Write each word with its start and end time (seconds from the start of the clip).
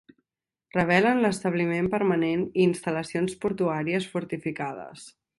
Revelen 0.75 1.19
l'establiment 1.25 1.89
permanent 1.95 2.45
i 2.47 2.65
instal·lacions 2.69 3.35
portuàries 3.43 4.09
fortificades. 4.15 5.05